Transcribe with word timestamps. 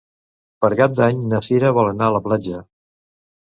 Per 0.65 0.71
Cap 0.79 0.95
d'Any 1.01 1.21
na 1.35 1.43
Cira 1.49 1.75
vol 1.81 1.93
anar 1.93 2.11
a 2.11 2.19
la 2.19 2.25
platja. 2.31 2.67